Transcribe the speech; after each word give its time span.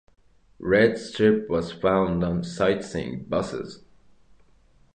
Red 0.57 0.97
strip 0.97 1.47
was 1.47 1.71
found 1.71 2.23
on 2.23 2.43
sightseeing 2.43 3.25
buses. 3.25 3.83